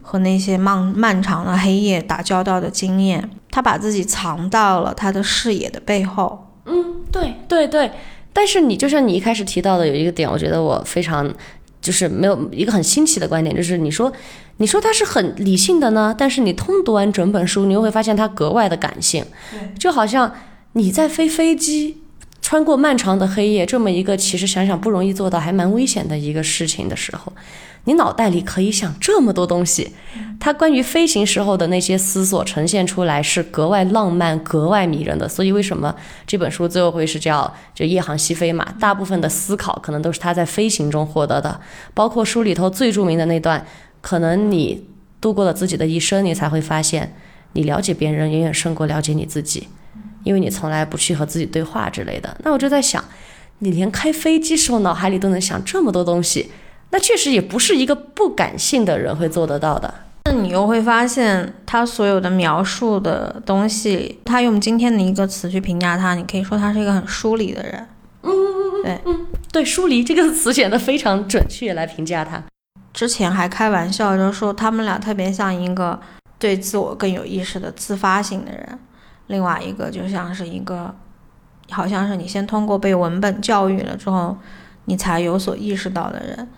[0.00, 6.50] 和那些漫漫长的黑夜打交道的经验，他把自己藏到了他的视野的背后。
[6.64, 7.92] 嗯，对对对。
[8.34, 11.32] 但是你就像你一开始提到的有一个点，我觉得我非常
[11.80, 14.12] 就是没有一个很新奇的观点，就是你说
[14.58, 19.24] 你说他是很理性的呢，但是你通读完整本书，你又会发现他格外的感性，
[19.78, 20.34] 就好像
[20.72, 22.02] 你在飞飞机
[22.44, 27.32] 穿过漫长的黑夜这么一个其实想想不容易做到还蛮危险的一个事情的时候。
[27.84, 29.92] 你脑袋里可以想这么多东西，
[30.38, 35.26] 他关于飞行时候的那些思索呈现出来是格外浪漫、格外迷人的。
[35.26, 35.94] 所以为什么
[36.26, 38.74] 这本书最后会是叫就夜航西飞嘛？
[38.78, 41.58] 大部分的思考可能都是他在飞行中获得的，
[41.94, 43.66] 包括书里头最著名的那段，
[44.02, 44.86] 可能你
[45.18, 47.14] 度过了自己的一生，你才会发现，
[47.54, 49.68] 你了解别人远远胜过了解你自己，
[50.24, 52.36] 因为你从来不去和自己对话之类的。
[52.42, 53.04] 那我就在想，
[53.60, 56.50] 你连开飞机时候脑海里都能想这么多东西。
[56.90, 59.92] 那确实也不是一个不感性的人会做得到的。
[60.26, 67.86] 那你又会发现，他所有的描述的东西，他用今天的一个词去评价他，你可以说他是一个很疏离的人。
[68.22, 72.42] 嗯嗯嗯，对，嗯对，疏离这个词显得非常准确来评价他。
[72.92, 76.00] 之前还开玩笑，就说他们俩特别像一个
[76.38, 78.78] 对自我更有意识的自发性的人，
[79.26, 80.94] 另外一个就像是一个，
[81.70, 84.36] 好像是你先通过被文本教育了之后，
[84.84, 86.48] 你才有所意识到的人。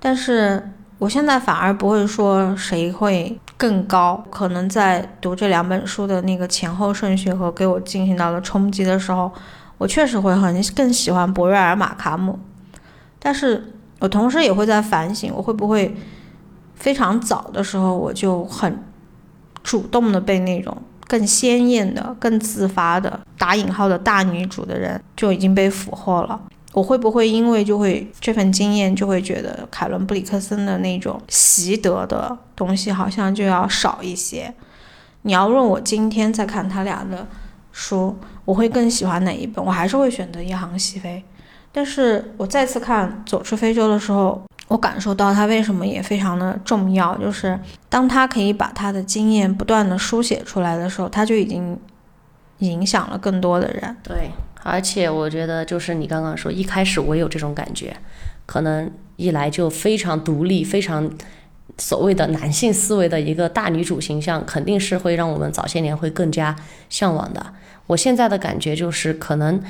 [0.00, 9.30] 但是我现在反而不会说谁会更高，可能在读这两本书的那个前后顺序和给我进行到了冲击的时候，
[9.78, 12.38] 我确实会很更喜欢博瑞尔·马卡姆。
[13.18, 15.96] 但是我同时也会在反省，我会不会
[16.74, 18.82] 非常早的时候我就很
[19.62, 26.40] 主动的被那种更鲜艳的、更自发的打引号的大女主的人就已经被俘获了。
[26.72, 34.52] 我会不会因为就会这份经验，就会觉得凯伦布里克森的那种习得的东西好像就要少一些？
[35.22, 37.26] 你要问我今天在看他俩的
[37.70, 39.64] 书，我会更喜欢哪一本？
[39.64, 41.22] 我还是会选择《一航西飞》。
[41.70, 51.78] 但是我再次看《走出非洲》的时候，我感受到他为什么也非常的重要，就是当他可以把他的经验不断的书写出来的时候，他就已经
[52.58, 53.96] 影响了更多的人。
[54.02, 54.30] 对。
[54.62, 57.94] 而且我觉得，就是你刚刚说，一开始我有这种感觉，
[58.46, 61.10] 可能一来就非常独立、非常
[61.76, 66.56] 所谓的男性思维的一个大女主形象，肯定是会让我们早些年会更加
[66.88, 67.44] 向往的。
[67.88, 69.62] 我现在的感觉就是，可能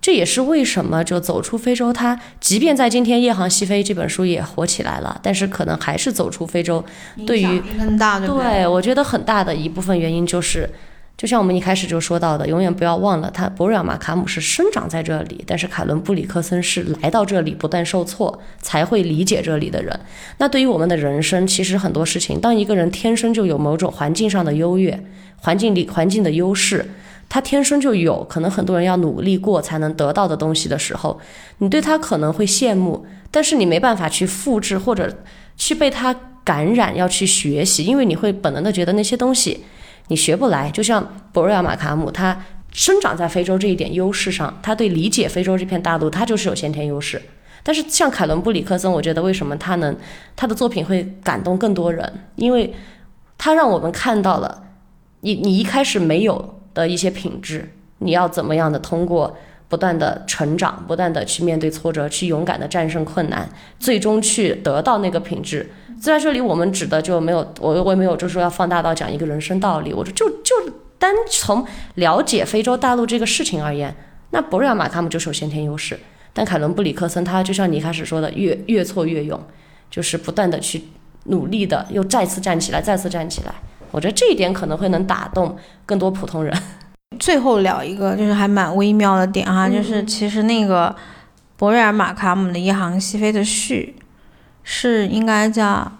[0.00, 6.84] 这也是为什么就走出非洲，它即便在今天《夜航西飞》这本书也火起来了，但是可能还是走出非洲，
[7.26, 10.68] 对于很大的对，我觉得很大的一部分原因就是。
[11.16, 20.00] 就像我们一开始就说到的，永远不要忘了，他博瑞尔马卡姆是生长在这里，但是凯伦布里克森是来到这里不断受挫才会理解这里的人。
[20.38, 24.98] 那对于我们的人生，其实很多事情，当一个人天生就有某种环境上的优越，
[25.36, 26.88] 环境里环境的优势，
[27.30, 31.18] 他天生就有可能很多人要努力过才能得到的东西的时候，
[31.58, 35.22] 你对他可能会羡慕，但是你没办法去复制或者
[35.56, 36.14] 去被他
[36.44, 39.64] 感染，要去学习，因为你会本能的觉得那些东西。
[40.08, 47.22] 你学不来，就像博瑞亚马卡姆，他生长在非洲这一点优势上，他对理解非洲这片大陆，他就是有先天优势。
[47.62, 49.96] 但是像凯伦布里克森，我觉得为什么他能
[50.34, 52.74] 他的作品会感动更多人，因为
[53.38, 54.64] 他让我们看到了
[55.20, 59.36] 你你一开始没有的一些品质，你要怎么样的通过
[59.68, 65.70] 不断的成长，不断的去面对挫折，去勇敢的战胜困难，最终去得到那个品质。
[66.00, 70.54] 虽然这里我们指的就没有我我也没有就是说要放大到讲一个人生道理，我说就就
[70.98, 71.64] 单从
[71.96, 73.94] 了解非洲大陆这个事情而言，
[74.30, 75.98] 那博瑞尔马卡姆就是有先天优势。
[76.32, 79.38] 但凯伦布里克森他就像你一开始说的，越越挫越勇，
[79.90, 80.84] 就是不断的去
[81.24, 83.54] 努力的，又再次站起来，再次站起来。
[83.90, 86.56] 我觉得这一点可能会能打动更多普通人。
[87.18, 90.94] 最后聊一个就是还蛮微妙的点哈，嗯就是其实那个
[91.56, 93.96] 博瑞尔马卡姆的一行西非的序
[94.62, 95.90] 是应该叫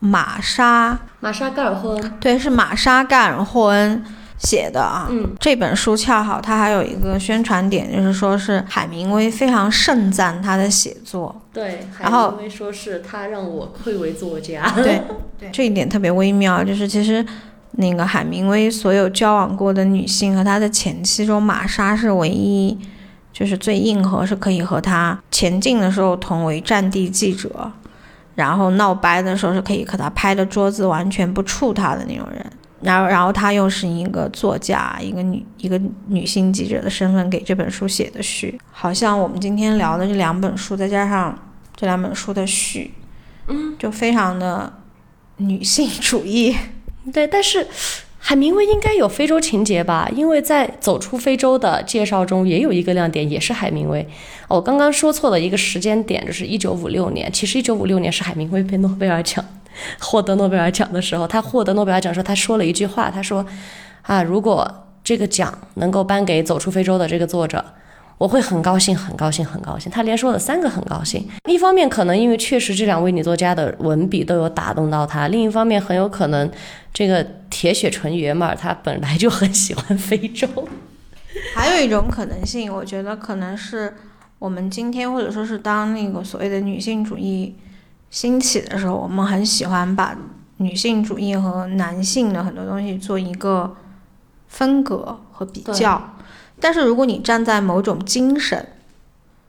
[0.00, 4.04] 玛莎，玛莎盖尔霍恩，对，是玛莎盖尔霍恩
[4.38, 5.06] 写的啊。
[5.10, 14.70] 嗯，这本书恰好它还有一个宣传点，就是说是海明威非常盛赞他的写作，对，然后海明威说是他让我愧为作家。
[14.76, 15.02] 对，
[15.52, 17.24] 这一点特别微妙，就是其实
[17.72, 22.78] 那个海明威所有交往过的女性和他的前妻中，玛莎是唯一，
[23.32, 27.70] 就是最硬核，是可以和他前进的时候同为战地记者，
[28.34, 32.44] 然后闹掰的时候是可以和他拍着桌子完全不触他的那种人。
[32.82, 41.36] 然后，然后她又是一个作家，一个女一个女性记者的身份给这本书写的序，好像我们今天聊的这两本书，再加上
[41.74, 42.92] 这两本书的序，
[43.48, 44.72] 嗯，就非常的
[45.38, 46.56] 女性主义。
[47.12, 47.66] 对，但是
[48.18, 50.10] 海明威应该有非洲情节吧？
[50.14, 54.02] 因为在《走出非洲》的介绍中也有一个亮点，也是海明威。
[54.48, 57.32] 哦我刚刚说错了一个时间点，就是一九五六年。
[57.32, 59.44] 其实一九五六年是海明威被诺贝尔奖
[60.00, 63.44] 获得诺贝尔奖的时候，他获得诺贝尔奖的时候，他说了一句话，他说
[64.02, 67.64] ：“啊，如果这个奖能够颁给《走出非洲》的这个作者。”
[68.18, 69.92] 我会很高兴，很高兴，很高兴。
[69.92, 71.28] 他连说了三个很高兴。
[71.50, 76.50] 一方面，可能因为确实这两位女作家的文笔都有打动到他；另一方面，很有可能
[76.94, 80.48] 这个铁血纯爷们儿他本来就很喜欢非洲。
[81.54, 83.94] 还有一种可能性，我觉得可能是
[84.38, 87.54] 我们今天或者说是当那个所谓的女性主义
[88.16, 90.16] 兴起的时候，我们很喜欢把
[90.56, 93.76] 女性主义和男性的很多东西做一个
[94.48, 96.16] 分隔和比较。
[96.58, 98.66] 但是如果你站在某种精神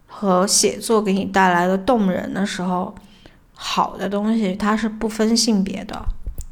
[0.05, 2.93] 和写作给你带来的动人的时候，
[3.53, 6.05] 好的东西它是不分性别的。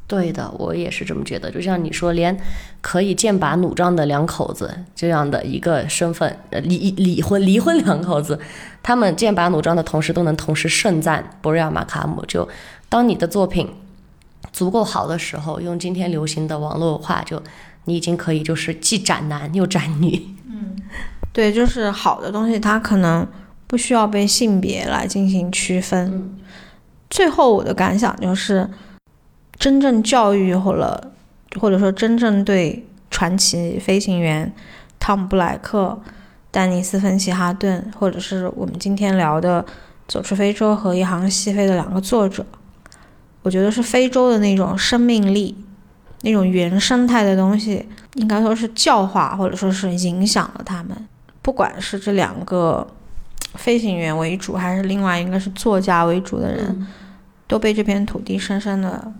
[0.08, 1.50] 对的，我也是这么觉得。
[1.50, 2.38] 就像你说，连
[2.80, 8.40] 可以剑拔弩张的两口子这样的一个身份，呃，离离婚离婚两口子，
[8.84, 12.24] 他们剑拔弩张的同时，都能同时盛赞博瑞亚马卡姆。
[12.28, 12.48] 就
[12.88, 13.68] 当你的作品
[14.54, 17.42] 足够好的时候，用今天流行的网络话，就
[17.86, 20.22] 你已经可以就是既斩男又斩女。
[20.48, 20.76] 嗯
[21.34, 23.28] 对，就是好的东西，它可能
[23.66, 26.06] 不需要被性别来进行区分。
[26.14, 26.40] 嗯
[27.08, 28.68] 最后我的感想就是，
[29.58, 31.12] 真正教育或者
[31.60, 34.52] 或者说真正对传奇飞行员
[35.00, 36.00] 汤姆布莱克、
[36.52, 39.64] 丹尼斯芬奇哈顿，或者是我们今天聊的
[40.08, 42.46] 《走出非洲》和《一行西飞》的两个作者，
[43.42, 45.56] 我觉得是非洲的那种生命力。
[46.22, 51.08] 那种原生态的东西，应该说是教化或者说是影响了他们。
[51.44, 52.88] 不管是这两个
[53.54, 56.88] 飞行员为主，还是另外一个是作家为主的人，嗯
[57.46, 59.14] 都被这片土地深深的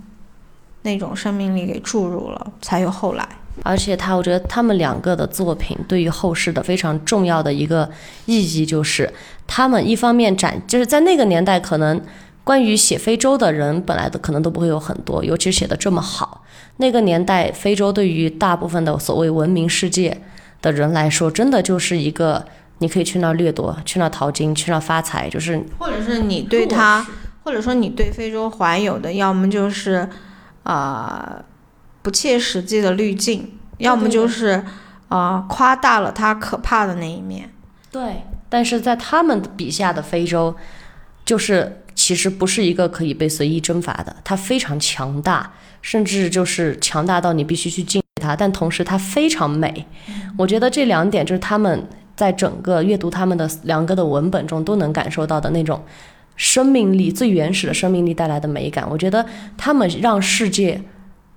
[0.86, 3.28] 那种生命力给注入了，才有后来。
[3.64, 7.90] 而且他，我觉得他们两个的作品对于后世的非常重要的一个
[8.26, 9.12] 意义，就是
[9.48, 12.02] 他们一方面展，就是在那个年代，可能
[12.44, 16.44] 关于写非洲的人本来的可能都不会有很多，尤其是写的这么好。
[16.78, 20.22] 那个年代，非洲对于大部分的所谓文明世界
[20.62, 22.46] 的人来说，真的就是一个
[22.80, 27.08] 你可以去那儿掠夺，去那儿淘金，去那儿发财，就是或者是你对他，
[27.46, 30.10] 或者说你对非洲怀有的，要么就是
[30.66, 31.44] 呃
[32.04, 34.64] 不切实际的滤镜，要么就是
[35.08, 37.50] 呃夸大了它可怕的那一面。
[37.92, 40.54] 对，但是在他们笔下的非洲，
[41.24, 49.88] 就是其实不是一个可以被随意征伐的，它非常强大，甚至就是强大到你必须去敬它，但同时它非常美。
[50.38, 55.82] 我觉得这两点就是他们在整个阅读他们的两个的文本中都能感受到的那种
[56.36, 58.88] 生命力，最原始的生命力带来的美感。
[58.90, 59.26] 我觉得
[59.58, 60.82] 他们让世界。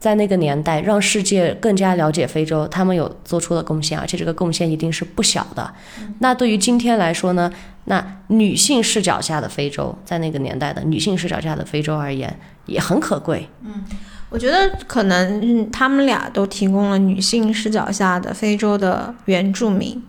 [0.00, 5.74] 在那个年代，让世界更加了解非洲，他们有做出的贡献，而且这个贡献一定是不小的。
[6.20, 7.52] 那对于今天来说呢？
[7.86, 12.32] 那女性视角下的非洲，在那个年代的女性视角下的非洲而言，
[12.66, 13.48] 也很可贵。
[13.64, 13.84] 嗯
[14.30, 20.00] 我觉得可能嗯他们俩都提供了女性视角下的非洲的原住民，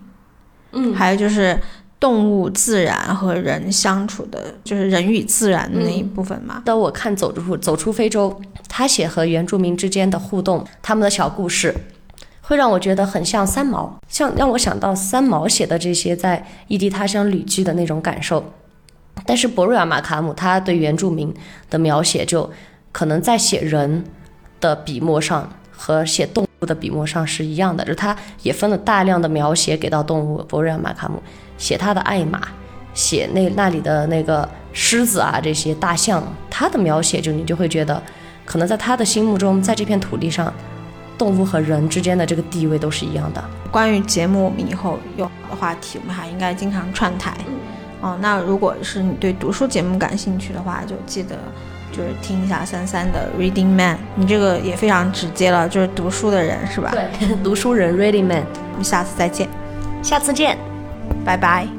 [0.74, 1.60] 嗯还有就是
[2.00, 6.62] 动物、自然和人相处的，就是人与自然的那一部分嘛。
[6.66, 11.76] 当我看走出走出非洲，他写和原住民之间的互动，他们的小故事，
[12.42, 18.54] 会让我觉得很像三毛，像让我想到三毛写的这些在异地他乡旅居的那种感受。
[19.26, 21.34] 但是博瑞尔马卡姆他对原住民
[21.70, 22.50] 的描写，就
[22.94, 24.06] 可能在写人
[24.62, 30.38] 的笔墨上和写动物的笔墨上是一样的，就是他也分了大量的描写给到动物。
[30.48, 31.22] 博瑞尔马卡姆
[31.60, 32.42] 写他的爱马，
[32.96, 38.02] 写那那里的那个狮子啊，这些大象，他的描写就你就会觉得，
[38.46, 40.52] 可能在他的心目中，在这片土地上，
[41.18, 43.44] 动物和人之间的这个地位都是一样的。
[43.70, 47.36] 关于节目，我们以后有好的话题，我们还应该经常串台。
[48.02, 51.38] 哦，那如果是你对读书节目感兴趣的话，就记得
[51.92, 56.92] 就是听一下三三的 Reading Man，你这个也非常直接了，就是读书的人是吧？
[56.94, 59.50] 对， 读书人 Reading Man，我们下次再见，
[60.02, 60.69] 下次见。
[61.26, 61.79] 拜拜。